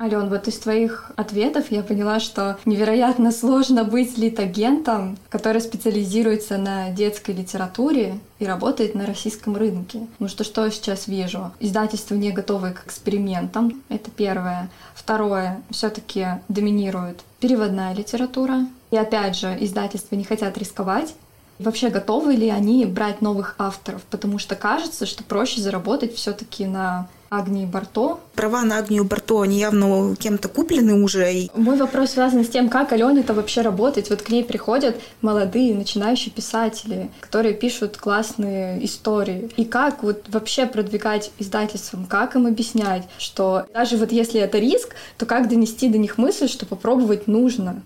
[0.00, 6.90] Ален, вот из твоих ответов я поняла, что невероятно сложно быть литагентом, который специализируется на
[6.90, 10.06] детской литературе и работает на российском рынке.
[10.20, 11.50] Ну что, что я сейчас вижу?
[11.58, 14.70] Издательства не готовы к экспериментам, это первое.
[14.94, 18.66] Второе, все таки доминирует переводная литература.
[18.92, 21.14] И опять же, издательства не хотят рисковать.
[21.58, 24.02] Вообще готовы ли они брать новых авторов?
[24.10, 28.18] Потому что кажется, что проще заработать все-таки на Агнии Барто.
[28.34, 31.48] Права на Агнию Барто, они явно кем-то куплены уже.
[31.54, 34.10] Мой вопрос связан с тем, как Алене-то вообще работать.
[34.10, 39.50] Вот к ней приходят молодые, начинающие писатели, которые пишут классные истории.
[39.56, 44.94] И как вот вообще продвигать издательством, как им объяснять, что даже вот если это риск,
[45.16, 47.82] то как донести до них мысль, что попробовать нужно?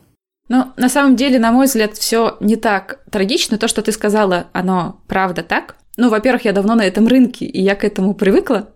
[0.48, 3.58] Ну, на самом деле, на мой взгляд, все не так трагично.
[3.58, 5.76] То, что ты сказала, оно правда так.
[5.96, 8.70] Ну, во-первых, я давно на этом рынке, и я к этому привыкла.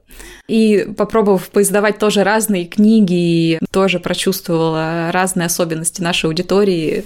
[0.49, 7.05] И попробовав поиздавать тоже разные книги, тоже прочувствовала разные особенности нашей аудитории,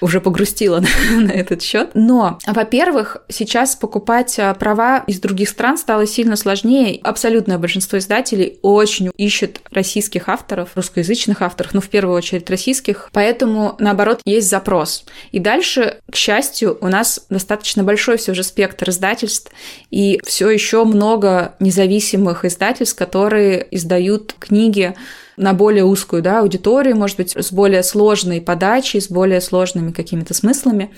[0.00, 1.90] уже погрустила на, на этот счет.
[1.94, 7.00] Но, во-первых, сейчас покупать а, права из других стран стало сильно сложнее.
[7.02, 13.08] Абсолютное большинство издателей очень ищет российских авторов, русскоязычных авторов, но в первую очередь российских.
[13.12, 15.04] Поэтому, наоборот, есть запрос.
[15.30, 19.50] И дальше, к счастью, у нас достаточно большой все же спектр издательств,
[19.90, 24.94] и все еще много независимых издательств, которые издают книги
[25.36, 30.34] на более узкую да, аудиторию, может быть, с более сложной подачей, с более сложными какими-то
[30.34, 30.90] смыслами.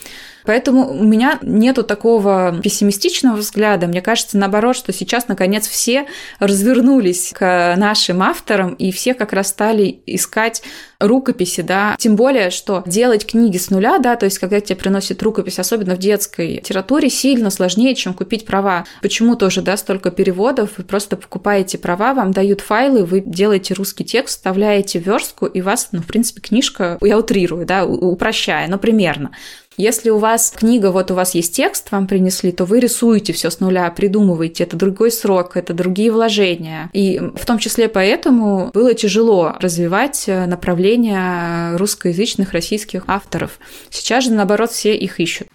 [0.44, 3.86] Поэтому у меня нету такого пессимистичного взгляда.
[3.86, 6.06] Мне кажется, наоборот, что сейчас, наконец, все
[6.38, 10.62] развернулись к нашим авторам, и все как раз стали искать
[11.00, 11.96] рукописи, да.
[11.98, 15.94] Тем более, что делать книги с нуля, да, то есть когда тебе приносят рукопись, особенно
[15.94, 18.84] в детской литературе, сильно сложнее, чем купить права.
[19.02, 24.04] Почему тоже, да, столько переводов, вы просто покупаете права, вам дают файлы, вы делаете русский
[24.04, 28.78] текст, вставляете верстку, и у вас, ну, в принципе, книжка, я утрирую, да, упрощая, но
[28.78, 29.30] примерно.
[29.76, 33.50] Если у вас книга, вот у вас есть текст, вам принесли, то вы рисуете все
[33.50, 34.62] с нуля, придумываете.
[34.62, 36.90] Это другой срок, это другие вложения.
[36.92, 43.58] И в том числе поэтому было тяжело развивать э, направление русскоязычных российских авторов.
[43.90, 45.48] Сейчас же, наоборот, все их ищут.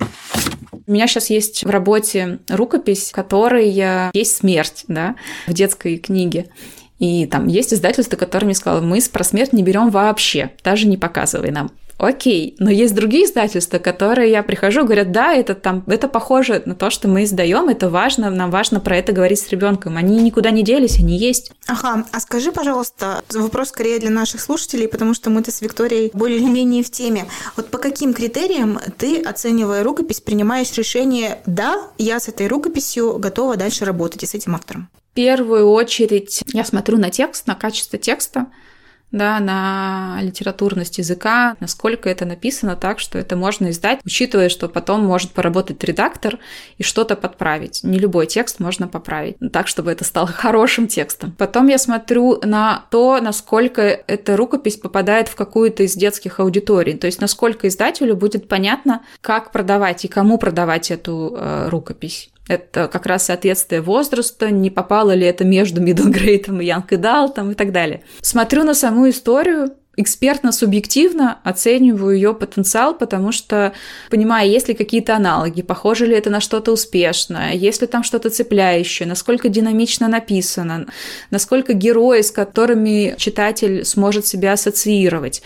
[0.85, 3.69] У меня сейчас есть в работе рукопись, в которой
[4.13, 5.15] есть смерть, да,
[5.47, 6.47] в детской книге.
[6.99, 10.97] И там есть издательство, которое мне сказало, мы про смерть не берем вообще, даже не
[10.97, 11.71] показывай нам.
[11.99, 16.73] Окей, но есть другие издательства, которые я прихожу, говорят, да, это там, это похоже на
[16.73, 19.97] то, что мы издаем, это важно, нам важно про это говорить с ребенком.
[19.97, 21.51] Они никуда не делись, они есть.
[21.67, 26.83] Ага, а скажи, пожалуйста, вопрос скорее для наших слушателей, потому что мы-то с Викторией более-менее
[26.83, 27.25] в теме.
[27.57, 33.57] Вот по каким критериям ты, оценивая рукопись, принимаешь решение, да, я с этой рукописью готова
[33.57, 34.87] дальше работать и с этим автором?
[35.13, 38.47] Первую очередь я смотрю на текст, на качество текста,
[39.11, 45.03] да, на литературность языка, насколько это написано так, что это можно издать, учитывая, что потом
[45.03, 46.37] может поработать редактор
[46.77, 47.83] и что-то подправить.
[47.83, 51.31] Не любой текст можно поправить, так, чтобы это стало хорошим текстом.
[51.37, 57.07] Потом я смотрю на то, насколько эта рукопись попадает в какую-то из детских аудиторий, то
[57.07, 62.29] есть насколько издателю будет понятно, как продавать и кому продавать эту э, рукопись.
[62.49, 67.55] Это как раз соответствие возраста, не попало ли это между grade и young adult и
[67.55, 68.01] так далее.
[68.21, 73.73] Смотрю на саму историю, экспертно-субъективно оцениваю ее потенциал, потому что
[74.09, 78.29] понимаю, есть ли какие-то аналоги, похоже ли это на что-то успешное, есть ли там что-то
[78.29, 80.87] цепляющее, насколько динамично написано,
[81.29, 85.43] насколько герои, с которыми читатель сможет себя ассоциировать.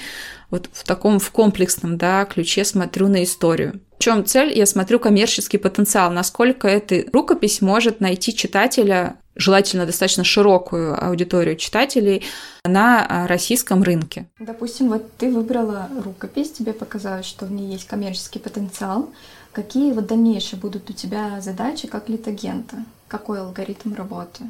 [0.54, 3.82] Вот в таком в комплексном да, ключе смотрю на историю.
[3.98, 4.56] В чем цель?
[4.56, 12.24] Я смотрю коммерческий потенциал, насколько эта рукопись может найти читателя желательно достаточно широкую аудиторию читателей
[12.66, 14.28] на а, российском рынке.
[14.38, 19.10] Допустим, вот ты выбрала рукопись, тебе показалось, что в ней есть коммерческий потенциал.
[19.54, 22.78] Какие вот дальнейшие будут у тебя задачи как литагента?
[23.08, 24.44] Какой алгоритм работы?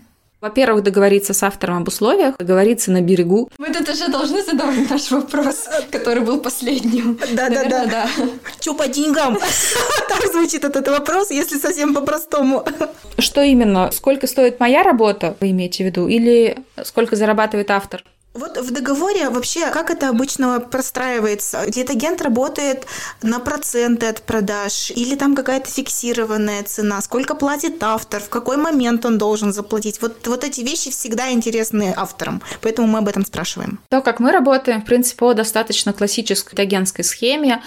[0.44, 3.50] Во-первых, договориться с автором об условиях, договориться на берегу.
[3.58, 7.18] Мы тут уже должны задавать наш вопрос, который был последним.
[7.32, 7.86] Да-да-да.
[7.86, 8.10] да.
[8.60, 9.38] Чё по деньгам?
[10.10, 12.66] Так звучит этот вопрос, если совсем по-простому.
[13.18, 13.90] Что именно?
[13.92, 16.10] Сколько стоит моя работа, вы имеете в виду?
[16.10, 18.04] Или сколько зарабатывает автор?
[18.34, 21.65] Вот в договоре вообще, как это обычно простраивается?
[21.65, 22.88] Литагент работает
[23.22, 27.00] на проценты от продаж или там какая-то фиксированная цена?
[27.02, 28.22] Сколько платит автор?
[28.22, 30.02] В какой момент он должен заплатить?
[30.02, 33.80] Вот, вот эти вещи всегда интересны авторам, поэтому мы об этом спрашиваем.
[33.89, 37.62] То, как мы работаем, в принципе, по достаточно классической агентской схеме.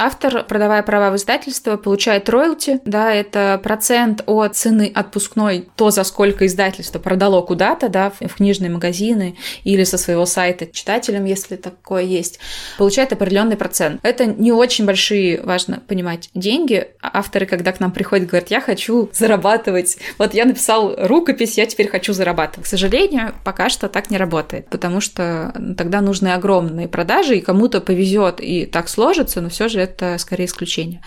[0.00, 6.04] Автор, продавая права в издательство, получает роялти, да, это процент от цены отпускной, то, за
[6.04, 12.02] сколько издательство продало куда-то, да, в книжные магазины или со своего сайта читателям, если такое
[12.02, 12.40] есть,
[12.78, 14.00] получает определенный процент.
[14.02, 16.88] Это не очень большие, важно понимать, деньги.
[17.02, 19.98] Авторы, когда к нам приходят, говорят, я хочу зарабатывать.
[20.16, 22.64] Вот я написал рукопись, я теперь хочу зарабатывать.
[22.64, 27.82] К сожалению, пока что так не работает, потому что тогда нужны огромные продажи, и кому-то
[27.82, 31.02] повезет и так сложится, но все же это скорее исключение.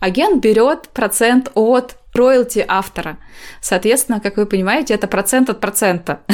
[0.00, 3.18] Агент берет процент от роялти автора.
[3.60, 6.20] Соответственно, как вы понимаете, это процент от процента.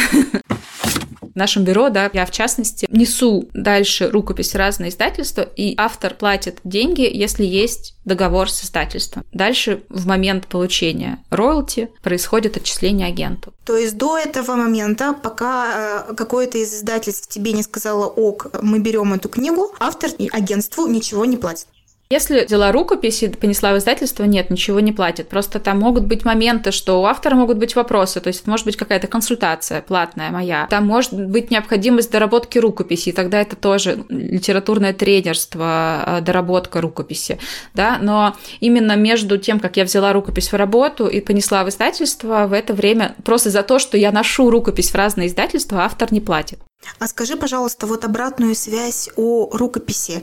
[1.35, 6.59] В нашем бюро, да, я в частности несу дальше рукопись разные издательства, и автор платит
[6.65, 9.25] деньги, если есть договор с издательством.
[9.33, 13.55] Дальше в момент получения роялти происходит отчисление агенту.
[13.65, 18.81] То есть до этого момента, пока э, какое-то из издательств тебе не сказала ок, мы
[18.81, 21.67] берем эту книгу, автор и агентству ничего не платит.
[22.13, 25.31] Если взяла рукопись и понесла в издательство, нет, ничего не платит.
[25.31, 28.77] Просто там могут быть моменты, что у автора могут быть вопросы, то есть может быть
[28.77, 30.67] какая-то консультация платная моя.
[30.69, 37.39] Там может быть необходимость доработки рукописи, и тогда это тоже литературное тренерство, э, доработка рукописи,
[37.73, 42.47] да, но именно между тем, как я взяла рукопись в работу и понесла в издательство,
[42.47, 46.21] в это время просто за то, что я ношу рукопись в разные издательства, автор не
[46.21, 46.59] платит.
[46.99, 50.23] А скажи, пожалуйста, вот обратную связь о рукописи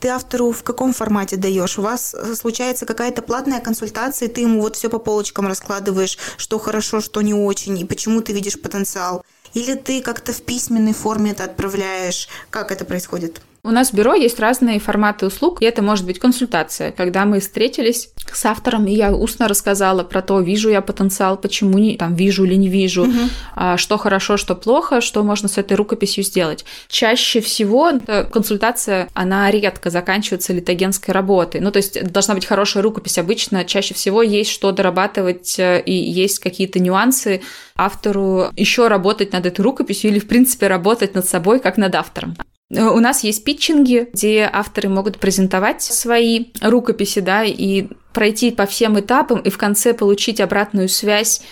[0.00, 1.78] ты автору в каком формате даешь?
[1.78, 6.18] У вас э, случается какая-то платная консультация, и ты ему вот все по полочкам раскладываешь,
[6.36, 9.24] что хорошо, что не очень, и почему ты видишь потенциал?
[9.54, 12.28] Или ты как-то в письменной форме это отправляешь?
[12.50, 13.40] Как это происходит?
[13.64, 17.40] У нас в бюро есть разные форматы услуг, и это может быть консультация, когда мы
[17.40, 22.14] встретились с автором, и я устно рассказала про то, вижу я потенциал, почему не там
[22.14, 23.18] вижу или не вижу, угу.
[23.54, 26.64] а, что хорошо, что плохо, что можно с этой рукописью сделать.
[26.88, 27.92] Чаще всего
[28.30, 31.60] консультация, она редко заканчивается литогенской работой.
[31.60, 33.18] Ну, то есть должна быть хорошая рукопись.
[33.18, 37.42] Обычно чаще всего есть что дорабатывать, э, и есть какие-то нюансы
[37.76, 42.36] автору еще работать над этой рукописью или, в принципе, работать над собой как над автором.
[42.70, 48.66] Э, у нас есть питчинги, где авторы могут презентовать свои рукописи, да, и пройти по
[48.66, 51.42] всем этапам и в конце получить обратную связь,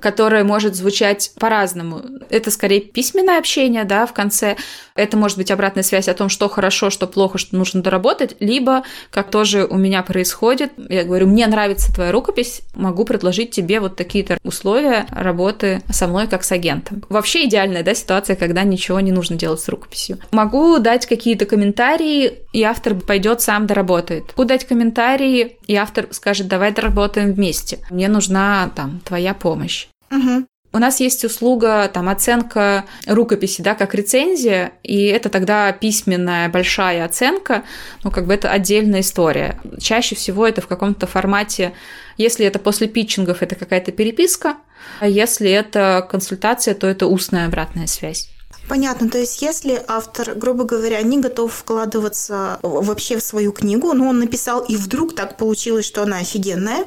[0.00, 2.02] которая может звучать по-разному.
[2.30, 4.56] Это скорее письменное общение, да, в конце.
[4.94, 8.82] Это может быть обратная связь о том, что хорошо, что плохо, что нужно доработать, либо,
[9.10, 13.96] как тоже у меня происходит, я говорю, мне нравится твоя рукопись, могу предложить тебе вот
[13.96, 17.02] такие-то условия работы со мной как с агентом.
[17.08, 20.18] Вообще идеальная, да, ситуация, когда ничего не нужно делать с рукописью.
[20.30, 24.24] Могу дать какие-то комментарии, и автор пойдет сам доработает.
[24.36, 27.78] Могу дать комментарии, и автор скажет, давай доработаем вместе.
[27.90, 29.88] Мне нужна там твоя помощь.
[30.10, 30.46] Угу.
[30.72, 37.06] У нас есть услуга, там, оценка рукописи, да, как рецензия, и это тогда письменная большая
[37.06, 37.62] оценка,
[38.04, 39.58] ну, как бы это отдельная история.
[39.80, 41.72] Чаще всего это в каком-то формате,
[42.18, 44.56] если это после питчингов, это какая-то переписка,
[45.00, 48.28] а если это консультация, то это устная обратная связь.
[48.68, 54.08] Понятно, то есть если автор, грубо говоря, не готов вкладываться вообще в свою книгу, но
[54.08, 56.84] он написал, и вдруг так получилось, что она офигенная,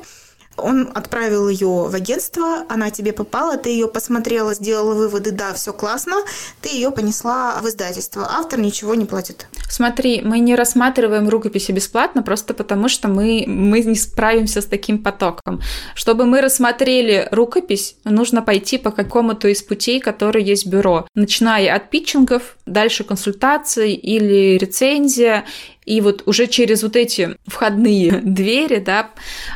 [0.59, 5.73] он отправил ее в агентство, она тебе попала, ты ее посмотрела, сделала выводы, да, все
[5.73, 6.15] классно,
[6.61, 8.27] ты ее понесла в издательство.
[8.29, 9.47] Автор ничего не платит.
[9.69, 15.03] Смотри, мы не рассматриваем рукописи бесплатно, просто потому что мы, мы не справимся с таким
[15.03, 15.61] потоком.
[15.95, 21.07] Чтобы мы рассмотрели рукопись, нужно пойти по какому-то из путей, которые есть в бюро.
[21.15, 25.45] Начиная от питчингов, дальше консультации или рецензия,
[25.89, 29.10] и вот уже через вот эти входные двери, да,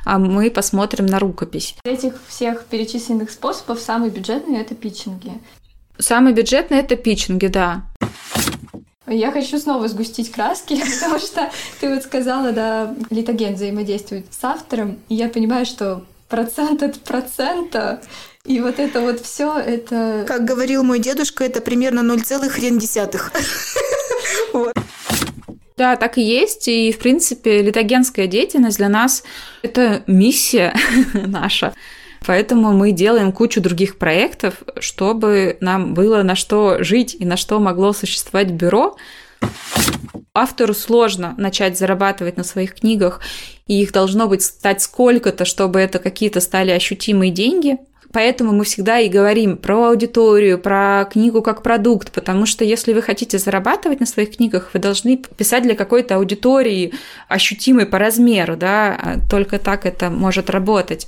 [0.04, 1.76] а, мы посмотрим на рукопись.
[1.86, 5.34] Из этих всех перечисленных способов самый бюджетный– это питчинги.
[6.00, 7.84] Самый бюджетный– это питчинги, да.
[9.06, 14.98] Я хочу снова сгустить краски, потому что ты вот сказала, да, литоген взаимодействует с автором,
[15.10, 18.02] и я понимаю, что процент от процента.
[18.44, 20.26] И вот это вот все, это...
[20.28, 22.20] Как говорил мой дедушка, это примерно 0,
[22.50, 23.32] хрен десятых.
[24.52, 24.74] Вот.
[25.78, 26.68] Да, так и есть.
[26.68, 29.24] И, в принципе, литогенская деятельность для нас–
[29.62, 30.74] это миссия
[31.14, 31.74] наша.
[32.26, 37.60] Поэтому мы делаем кучу других проектов, чтобы нам было на что жить и на что
[37.60, 38.96] могло существовать бюро.
[40.34, 43.20] Автору сложно начать зарабатывать на своих книгах,
[43.68, 47.78] и их должно быть стать сколько-то, чтобы это какие-то стали ощутимые деньги–
[48.14, 53.02] Поэтому мы всегда и говорим про аудиторию, про книгу как продукт, потому что если вы
[53.02, 56.94] хотите зарабатывать на своих книгах, вы должны писать для какой-то аудитории,
[57.28, 61.08] ощутимой по размеру, да, только так это может работать.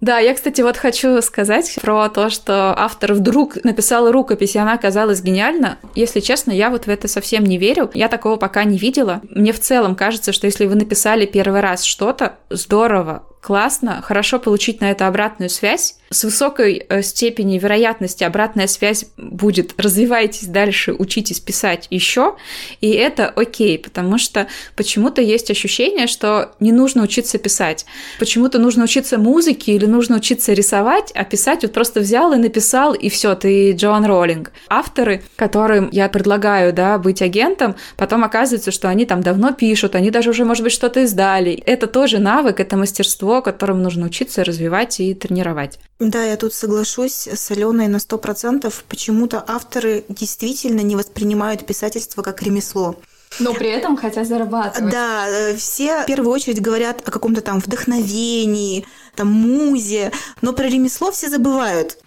[0.00, 4.72] Да, я, кстати, вот хочу сказать про то, что автор вдруг написал рукопись, и она
[4.72, 5.76] оказалась гениальна.
[5.94, 7.90] Если честно, я вот в это совсем не верю.
[7.92, 9.20] Я такого пока не видела.
[9.28, 14.80] Мне в целом кажется, что если вы написали первый раз что-то, здорово, классно, хорошо получить
[14.80, 15.96] на это обратную связь.
[16.12, 22.34] С высокой э, степенью вероятности обратная связь будет развивайтесь дальше, учитесь писать еще,
[22.80, 27.86] и это окей, потому что почему-то есть ощущение, что не нужно учиться писать.
[28.18, 32.92] Почему-то нужно учиться музыке или нужно учиться рисовать, а писать вот просто взял и написал,
[32.92, 34.50] и все, ты Джоан Роллинг.
[34.68, 40.10] Авторы, которым я предлагаю, да, быть агентом, потом оказывается, что они там давно пишут, они
[40.10, 41.52] даже уже, может быть, что-то издали.
[41.52, 45.78] Это тоже навык, это мастерство, мастерство, которому нужно учиться, развивать и тренировать.
[45.98, 48.84] Да, я тут соглашусь с Аленой на сто процентов.
[48.88, 52.96] Почему-то авторы действительно не воспринимают писательство как ремесло.
[53.38, 54.90] Но при этом хотят зарабатывать.
[54.92, 60.10] Да, э, все в первую очередь говорят о каком-то там вдохновении, там музе,
[60.42, 61.98] но про ремесло все забывают.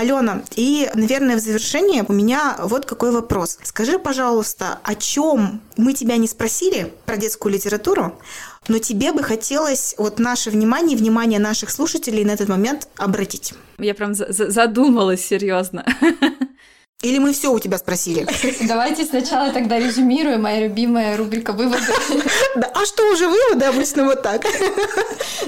[0.00, 3.58] Алена, и, наверное, в завершение у меня вот какой вопрос.
[3.62, 8.18] Скажи, пожалуйста, о чем мы тебя не спросили про детскую литературу,
[8.70, 13.52] но тебе бы хотелось вот наше внимание, внимание наших слушателей на этот момент обратить?
[13.78, 15.84] Я прям задумалась серьезно.
[17.02, 18.26] Или мы все у тебя спросили?
[18.68, 20.42] Давайте сначала тогда резюмируем.
[20.42, 21.82] Моя любимая рубрика «Выводы».
[22.56, 23.64] Да, а что уже выводы?
[23.64, 24.44] Обычно вот так.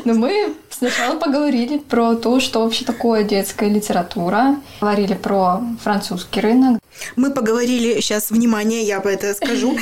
[0.05, 4.57] Ну, мы сначала поговорили про то, что вообще такое детская литература.
[4.81, 6.81] Говорили про французский рынок.
[7.17, 9.77] Мы поговорили, сейчас, внимание, я бы это скажу,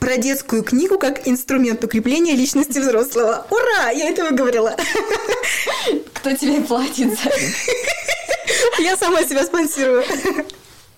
[0.00, 3.46] про детскую книгу как инструмент укрепления личности взрослого.
[3.50, 3.90] Ура!
[3.90, 4.74] Я это выговорила.
[6.14, 8.82] Кто тебе платит за это?
[8.82, 10.04] Я сама себя спонсирую.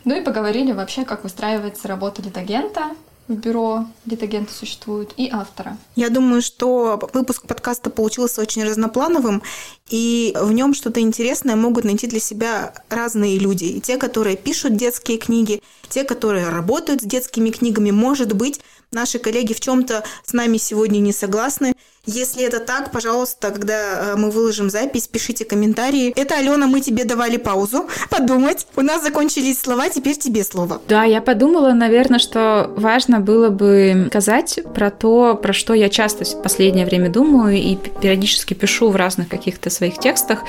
[0.05, 2.93] Ну и поговорили вообще, как выстраивается работа литагента
[3.29, 5.79] в бюро литагента существует, и автора.
[5.95, 9.43] Я думаю, что выпуск подкаста получился очень разноплановым,
[9.89, 13.65] и в нем что-то интересное могут найти для себя разные люди.
[13.65, 18.61] И те, которые пишут детские книги, те, которые работают с детскими книгами, может быть,
[18.93, 21.75] наши коллеги в чем-то с нами сегодня не согласны.
[22.05, 26.13] Если это так, пожалуйста, когда э, мы выложим запись, пишите комментарии.
[26.17, 28.67] Это, Алена, мы тебе давали паузу подумать.
[28.75, 30.83] У нас закончились слова, теперь тебе слово.
[30.89, 36.25] Да, я подумала, наверное, что важно было бы сказать про то, про что я часто
[36.25, 40.41] в последнее время думаю и периодически пишу в разных каких-то своих текстах,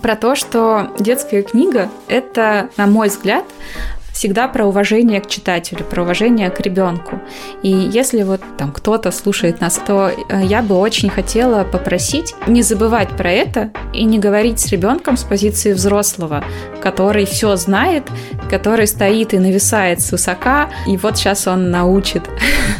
[0.00, 3.44] про то, что детская книга— это, на мой взгляд,
[4.22, 7.20] всегда про уважение к читателю, про уважение к ребенку.
[7.64, 12.62] И если вот там кто-то слушает нас, то э, я бы очень хотела попросить не
[12.62, 16.44] забывать про это и не говорить с ребенком с позиции взрослого,
[16.80, 18.04] который все знает,
[18.48, 22.22] который стоит и нависает с высока, и вот сейчас он научит,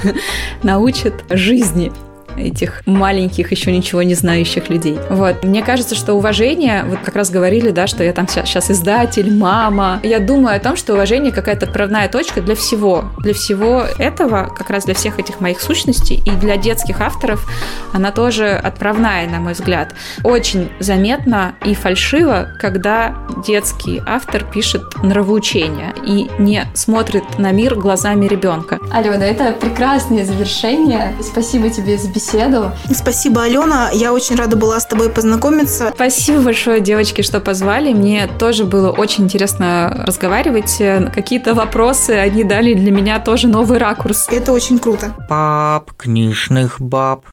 [0.62, 1.90] научит жизни
[2.37, 4.99] этих маленьких, еще ничего не знающих людей.
[5.11, 5.45] Вот.
[5.45, 10.01] Мне кажется, что уважение, вот как раз говорили, да, что я там сейчас издатель, мама.
[10.03, 13.05] Я думаю о том, что уважение какая-то отправная точка для всего.
[13.18, 17.47] Для всего этого, как раз для всех этих моих сущностей и для детских авторов,
[17.93, 19.95] она тоже отправная, на мой взгляд.
[20.24, 23.14] Очень заметно и фальшиво, когда
[23.47, 28.78] детский автор пишет нравоучение и не смотрит на мир глазами ребенка.
[28.91, 31.12] Алена, это прекрасное завершение.
[31.22, 32.73] Спасибо тебе за беседу беседу.
[32.93, 33.91] Спасибо, Алена.
[33.93, 35.91] Я очень рада была с тобой познакомиться.
[35.95, 37.93] Спасибо большое, девочки, что позвали.
[37.93, 40.81] Мне тоже было очень интересно разговаривать.
[41.12, 44.29] Какие-то вопросы, они дали для меня тоже новый ракурс.
[44.31, 45.12] Это очень круто.
[45.29, 47.25] Пап, книжных баб.